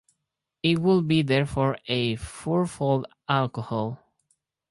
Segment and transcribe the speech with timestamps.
[0.63, 4.01] It would be therefore a fourfold alcohol.